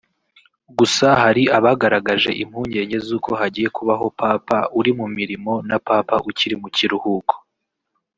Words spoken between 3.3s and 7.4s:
hagiye kubaho Papa uri mu mirimo na Papa uri mu kiruhuko